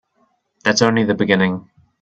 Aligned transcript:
That's 0.63 0.81
only 0.81 1.03
the 1.03 1.13
beginning. 1.13 1.69